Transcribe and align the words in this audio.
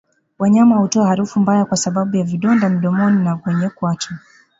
Wanyama 0.39 0.75
hutoa 0.77 1.07
harufu 1.07 1.39
mbaya 1.39 1.65
kwa 1.65 1.77
sababu 1.77 2.15
ya 2.17 2.23
vidonda 2.23 2.69
midomoni 2.69 3.23
na 3.23 3.37
kwenye 3.37 3.69
kwato 3.69 4.13